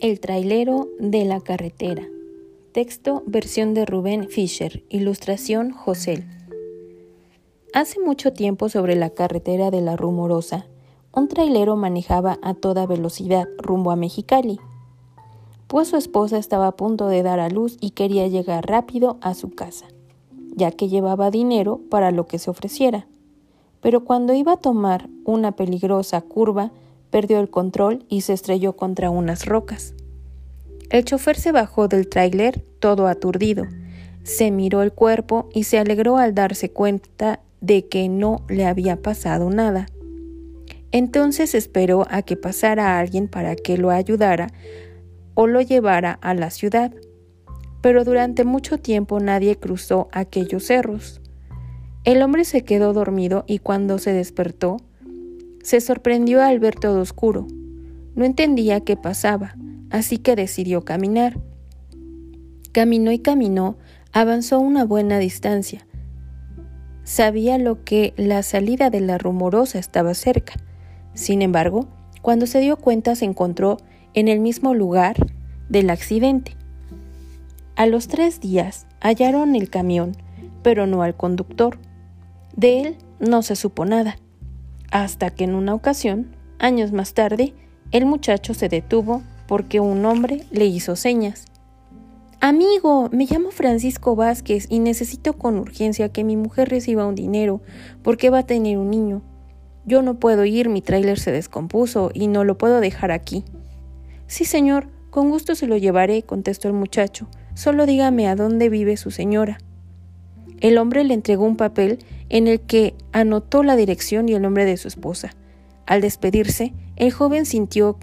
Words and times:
El 0.00 0.18
trailero 0.18 0.88
de 0.98 1.26
la 1.26 1.42
carretera. 1.42 2.08
Texto 2.72 3.22
versión 3.26 3.74
de 3.74 3.84
Rubén 3.84 4.30
Fischer. 4.30 4.82
Ilustración 4.88 5.72
José. 5.72 6.26
Hace 7.74 8.00
mucho 8.00 8.32
tiempo 8.32 8.70
sobre 8.70 8.96
la 8.96 9.10
carretera 9.10 9.70
de 9.70 9.82
la 9.82 9.96
Rumorosa, 9.96 10.64
un 11.14 11.28
trailero 11.28 11.76
manejaba 11.76 12.38
a 12.40 12.54
toda 12.54 12.86
velocidad 12.86 13.46
rumbo 13.58 13.90
a 13.90 13.96
Mexicali, 13.96 14.58
pues 15.66 15.88
su 15.88 15.98
esposa 15.98 16.38
estaba 16.38 16.68
a 16.68 16.76
punto 16.76 17.08
de 17.08 17.22
dar 17.22 17.38
a 17.38 17.50
luz 17.50 17.76
y 17.78 17.90
quería 17.90 18.26
llegar 18.26 18.66
rápido 18.66 19.18
a 19.20 19.34
su 19.34 19.50
casa, 19.50 19.86
ya 20.56 20.70
que 20.70 20.88
llevaba 20.88 21.30
dinero 21.30 21.78
para 21.90 22.10
lo 22.10 22.26
que 22.26 22.38
se 22.38 22.48
ofreciera. 22.48 23.06
Pero 23.82 24.02
cuando 24.04 24.32
iba 24.32 24.52
a 24.52 24.60
tomar 24.60 25.10
una 25.26 25.52
peligrosa 25.52 26.22
curva, 26.22 26.72
perdió 27.10 27.40
el 27.40 27.50
control 27.50 28.04
y 28.08 28.22
se 28.22 28.32
estrelló 28.32 28.76
contra 28.76 29.10
unas 29.10 29.46
rocas. 29.46 29.94
El 30.90 31.04
chofer 31.04 31.36
se 31.36 31.52
bajó 31.52 31.88
del 31.88 32.08
tráiler 32.08 32.64
todo 32.80 33.06
aturdido, 33.06 33.66
se 34.22 34.50
miró 34.50 34.82
el 34.82 34.92
cuerpo 34.92 35.48
y 35.54 35.64
se 35.64 35.78
alegró 35.78 36.18
al 36.18 36.34
darse 36.34 36.70
cuenta 36.70 37.40
de 37.60 37.86
que 37.86 38.08
no 38.08 38.44
le 38.48 38.66
había 38.66 39.00
pasado 39.00 39.50
nada. 39.50 39.86
Entonces 40.92 41.54
esperó 41.54 42.06
a 42.10 42.22
que 42.22 42.36
pasara 42.36 42.98
alguien 42.98 43.28
para 43.28 43.54
que 43.54 43.78
lo 43.78 43.90
ayudara 43.90 44.48
o 45.34 45.46
lo 45.46 45.60
llevara 45.60 46.18
a 46.20 46.34
la 46.34 46.50
ciudad. 46.50 46.92
Pero 47.80 48.04
durante 48.04 48.44
mucho 48.44 48.78
tiempo 48.78 49.20
nadie 49.20 49.56
cruzó 49.56 50.08
aquellos 50.12 50.64
cerros. 50.64 51.20
El 52.04 52.22
hombre 52.22 52.44
se 52.44 52.64
quedó 52.64 52.92
dormido 52.92 53.44
y 53.46 53.58
cuando 53.58 53.98
se 53.98 54.12
despertó, 54.12 54.78
se 55.62 55.80
sorprendió 55.80 56.42
al 56.42 56.58
ver 56.58 56.74
todo 56.74 57.00
oscuro. 57.00 57.46
No 58.14 58.24
entendía 58.24 58.80
qué 58.80 58.96
pasaba, 58.96 59.54
así 59.90 60.18
que 60.18 60.36
decidió 60.36 60.84
caminar. 60.84 61.38
Caminó 62.72 63.12
y 63.12 63.18
caminó, 63.18 63.76
avanzó 64.12 64.60
una 64.60 64.84
buena 64.84 65.18
distancia. 65.18 65.86
Sabía 67.04 67.58
lo 67.58 67.84
que 67.84 68.14
la 68.16 68.42
salida 68.42 68.90
de 68.90 69.00
la 69.00 69.18
rumorosa 69.18 69.78
estaba 69.78 70.14
cerca. 70.14 70.54
Sin 71.14 71.42
embargo, 71.42 71.88
cuando 72.22 72.46
se 72.46 72.60
dio 72.60 72.76
cuenta 72.76 73.14
se 73.14 73.24
encontró 73.24 73.78
en 74.14 74.28
el 74.28 74.40
mismo 74.40 74.74
lugar 74.74 75.16
del 75.68 75.90
accidente. 75.90 76.56
A 77.76 77.86
los 77.86 78.08
tres 78.08 78.40
días 78.40 78.86
hallaron 79.00 79.54
el 79.54 79.70
camión, 79.70 80.12
pero 80.62 80.86
no 80.86 81.02
al 81.02 81.16
conductor. 81.16 81.78
De 82.56 82.82
él 82.82 82.96
no 83.18 83.42
se 83.42 83.56
supo 83.56 83.84
nada 83.84 84.16
hasta 84.90 85.30
que 85.30 85.44
en 85.44 85.54
una 85.54 85.74
ocasión, 85.74 86.34
años 86.58 86.92
más 86.92 87.14
tarde, 87.14 87.54
el 87.92 88.06
muchacho 88.06 88.54
se 88.54 88.68
detuvo 88.68 89.22
porque 89.46 89.80
un 89.80 90.04
hombre 90.04 90.44
le 90.50 90.66
hizo 90.66 90.96
señas. 90.96 91.46
Amigo, 92.40 93.10
me 93.12 93.26
llamo 93.26 93.50
Francisco 93.50 94.16
Vázquez 94.16 94.66
y 94.70 94.78
necesito 94.78 95.34
con 95.34 95.58
urgencia 95.58 96.10
que 96.10 96.24
mi 96.24 96.36
mujer 96.36 96.70
reciba 96.70 97.06
un 97.06 97.14
dinero 97.14 97.60
porque 98.02 98.30
va 98.30 98.38
a 98.38 98.46
tener 98.46 98.78
un 98.78 98.90
niño. 98.90 99.22
Yo 99.84 100.02
no 100.02 100.18
puedo 100.18 100.44
ir, 100.44 100.68
mi 100.68 100.80
tráiler 100.80 101.18
se 101.18 101.32
descompuso 101.32 102.10
y 102.14 102.28
no 102.28 102.44
lo 102.44 102.56
puedo 102.56 102.80
dejar 102.80 103.10
aquí. 103.10 103.44
Sí, 104.26 104.44
señor, 104.44 104.88
con 105.10 105.28
gusto 105.28 105.54
se 105.54 105.66
lo 105.66 105.76
llevaré, 105.76 106.22
contestó 106.22 106.68
el 106.68 106.74
muchacho. 106.74 107.28
Solo 107.54 107.84
dígame 107.84 108.28
a 108.28 108.36
dónde 108.36 108.68
vive 108.68 108.96
su 108.96 109.10
señora. 109.10 109.58
El 110.60 110.78
hombre 110.78 111.04
le 111.04 111.14
entregó 111.14 111.44
un 111.44 111.56
papel 111.56 111.98
en 112.30 112.46
el 112.46 112.60
que 112.60 112.94
anotó 113.12 113.62
la 113.62 113.76
dirección 113.76 114.28
y 114.28 114.34
el 114.34 114.42
nombre 114.42 114.64
de 114.64 114.76
su 114.76 114.88
esposa. 114.88 115.30
Al 115.86 116.00
despedirse, 116.00 116.72
el 116.96 117.12
joven 117.12 117.44
sintió 117.44 117.98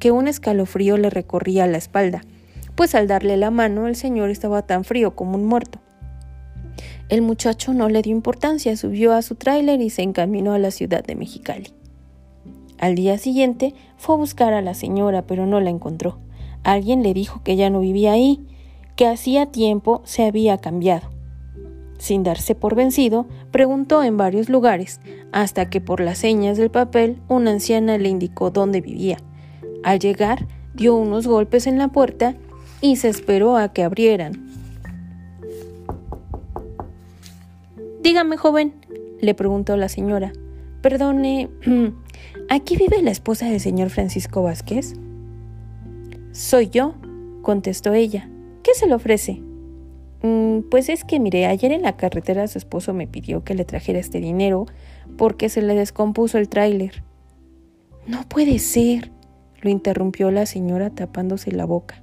que 0.00 0.10
un 0.10 0.26
escalofrío 0.26 0.96
le 0.96 1.10
recorría 1.10 1.66
la 1.66 1.78
espalda, 1.78 2.22
pues 2.74 2.94
al 2.94 3.06
darle 3.06 3.36
la 3.36 3.50
mano 3.50 3.86
el 3.86 3.94
señor 3.94 4.30
estaba 4.30 4.62
tan 4.62 4.82
frío 4.82 5.14
como 5.14 5.36
un 5.36 5.44
muerto. 5.44 5.78
El 7.08 7.22
muchacho 7.22 7.74
no 7.74 7.88
le 7.88 8.00
dio 8.00 8.12
importancia, 8.12 8.76
subió 8.76 9.12
a 9.12 9.22
su 9.22 9.34
tráiler 9.34 9.80
y 9.80 9.90
se 9.90 10.02
encaminó 10.02 10.54
a 10.54 10.58
la 10.58 10.70
ciudad 10.70 11.04
de 11.04 11.14
Mexicali. 11.14 11.72
Al 12.78 12.94
día 12.96 13.18
siguiente 13.18 13.74
fue 13.96 14.14
a 14.14 14.18
buscar 14.18 14.54
a 14.54 14.62
la 14.62 14.74
señora, 14.74 15.22
pero 15.22 15.46
no 15.46 15.60
la 15.60 15.70
encontró. 15.70 16.18
Alguien 16.64 17.02
le 17.02 17.14
dijo 17.14 17.42
que 17.44 17.54
ya 17.54 17.70
no 17.70 17.80
vivía 17.80 18.12
ahí, 18.12 18.40
que 18.96 19.06
hacía 19.06 19.46
tiempo 19.46 20.00
se 20.04 20.24
había 20.24 20.58
cambiado. 20.58 21.11
Sin 22.02 22.24
darse 22.24 22.56
por 22.56 22.74
vencido, 22.74 23.28
preguntó 23.52 24.02
en 24.02 24.16
varios 24.16 24.48
lugares, 24.48 25.00
hasta 25.30 25.70
que 25.70 25.80
por 25.80 26.00
las 26.00 26.18
señas 26.18 26.58
del 26.58 26.68
papel 26.68 27.22
una 27.28 27.52
anciana 27.52 27.96
le 27.96 28.08
indicó 28.08 28.50
dónde 28.50 28.80
vivía. 28.80 29.18
Al 29.84 30.00
llegar, 30.00 30.48
dio 30.74 30.96
unos 30.96 31.28
golpes 31.28 31.68
en 31.68 31.78
la 31.78 31.86
puerta 31.86 32.34
y 32.80 32.96
se 32.96 33.08
esperó 33.08 33.56
a 33.56 33.72
que 33.72 33.84
abrieran. 33.84 34.50
Dígame, 38.02 38.36
joven, 38.36 38.74
le 39.20 39.34
preguntó 39.34 39.76
la 39.76 39.88
señora. 39.88 40.32
Perdone, 40.80 41.50
¿aquí 42.48 42.76
vive 42.76 43.00
la 43.00 43.12
esposa 43.12 43.46
del 43.46 43.60
señor 43.60 43.90
Francisco 43.90 44.42
Vázquez? 44.42 44.94
Soy 46.32 46.68
yo, 46.68 46.96
contestó 47.42 47.92
ella. 47.94 48.28
¿Qué 48.64 48.74
se 48.74 48.88
le 48.88 48.94
ofrece? 48.94 49.40
Mm, 50.22 50.60
pues 50.70 50.88
es 50.88 51.04
que, 51.04 51.18
mire, 51.18 51.46
ayer 51.46 51.72
en 51.72 51.82
la 51.82 51.96
carretera 51.96 52.46
su 52.46 52.58
esposo 52.58 52.94
me 52.94 53.06
pidió 53.06 53.42
que 53.44 53.54
le 53.54 53.64
trajera 53.64 53.98
este 53.98 54.20
dinero 54.20 54.66
porque 55.16 55.48
se 55.48 55.62
le 55.62 55.74
descompuso 55.74 56.38
el 56.38 56.48
tráiler. 56.48 57.02
No 58.06 58.28
puede 58.28 58.58
ser, 58.58 59.10
lo 59.60 59.70
interrumpió 59.70 60.30
la 60.30 60.46
señora 60.46 60.90
tapándose 60.90 61.52
la 61.52 61.64
boca. 61.64 62.02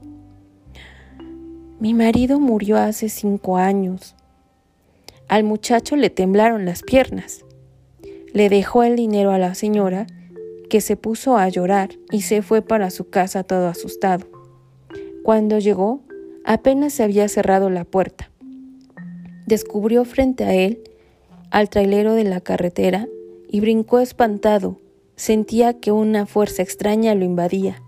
Mi 1.80 1.94
marido 1.94 2.40
murió 2.40 2.78
hace 2.78 3.08
cinco 3.08 3.58
años. 3.58 4.16
Al 5.30 5.44
muchacho 5.44 5.96
le 5.96 6.10
temblaron 6.10 6.66
las 6.66 6.84
piernas. 6.84 7.46
Le 8.34 8.50
dejó 8.50 8.84
el 8.84 8.96
dinero 8.96 9.32
a 9.32 9.40
la 9.40 9.56
señora, 9.56 10.08
que 10.70 10.82
se 10.82 10.98
puso 10.98 11.38
a 11.38 11.48
llorar 11.50 11.90
y 12.12 12.22
se 12.22 12.42
fue 12.42 12.62
para 12.62 12.90
su 12.92 13.10
casa 13.10 13.44
todo 13.44 13.68
asustado. 13.68 14.28
Cuando 15.24 15.58
llegó, 15.58 16.02
Apenas 16.52 16.94
se 16.94 17.04
había 17.04 17.30
cerrado 17.30 17.70
la 17.70 17.84
puerta. 17.84 18.32
Descubrió 19.46 20.04
frente 20.04 20.46
a 20.46 20.56
él 20.56 20.82
al 21.52 21.70
trailero 21.70 22.16
de 22.16 22.24
la 22.24 22.42
carretera 22.42 23.08
y 23.52 23.60
brincó 23.60 24.00
espantado. 24.00 24.80
Sentía 25.16 25.80
que 25.80 25.92
una 25.92 26.26
fuerza 26.26 26.64
extraña 26.64 27.14
lo 27.14 27.24
invadía. 27.24 27.84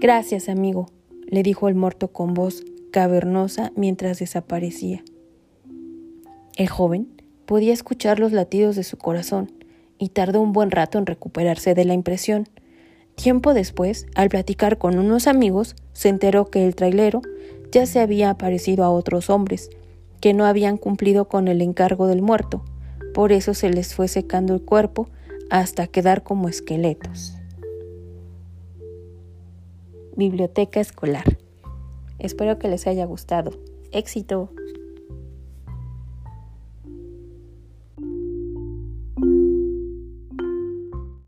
Gracias, 0.00 0.48
amigo, 0.48 0.90
le 1.28 1.44
dijo 1.44 1.68
el 1.68 1.76
muerto 1.76 2.08
con 2.08 2.34
voz 2.34 2.64
cavernosa 2.90 3.70
mientras 3.76 4.18
desaparecía. 4.18 5.04
El 6.56 6.66
joven 6.66 7.06
podía 7.46 7.72
escuchar 7.72 8.18
los 8.18 8.32
latidos 8.32 8.74
de 8.74 8.82
su 8.82 8.96
corazón 8.96 9.52
y 9.98 10.08
tardó 10.08 10.40
un 10.40 10.52
buen 10.52 10.72
rato 10.72 10.98
en 10.98 11.06
recuperarse 11.06 11.76
de 11.76 11.84
la 11.84 11.94
impresión. 11.94 12.48
Tiempo 13.14 13.54
después, 13.54 14.08
al 14.16 14.30
platicar 14.30 14.78
con 14.78 14.98
unos 14.98 15.28
amigos, 15.28 15.76
se 15.92 16.08
enteró 16.08 16.50
que 16.50 16.66
el 16.66 16.74
trailero 16.74 17.22
ya 17.72 17.86
se 17.86 18.00
había 18.00 18.30
aparecido 18.30 18.84
a 18.84 18.90
otros 18.90 19.30
hombres, 19.30 19.70
que 20.20 20.34
no 20.34 20.44
habían 20.44 20.76
cumplido 20.76 21.26
con 21.26 21.48
el 21.48 21.60
encargo 21.62 22.06
del 22.06 22.22
muerto, 22.22 22.62
por 23.14 23.32
eso 23.32 23.54
se 23.54 23.70
les 23.70 23.94
fue 23.94 24.08
secando 24.08 24.54
el 24.54 24.62
cuerpo 24.62 25.08
hasta 25.50 25.86
quedar 25.86 26.22
como 26.22 26.48
esqueletos. 26.48 27.34
Biblioteca 30.16 30.80
escolar. 30.80 31.38
Espero 32.18 32.58
que 32.58 32.68
les 32.68 32.86
haya 32.86 33.04
gustado. 33.04 33.58
Éxito. 33.90 34.50